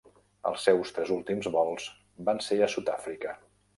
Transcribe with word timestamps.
Els 0.51 0.63
seus 0.69 0.93
tres 0.95 1.11
últims 1.15 1.49
vols 1.57 1.85
van 2.31 2.43
ser 2.47 2.59
a 2.61 2.71
Sud-àfrica. 2.77 3.37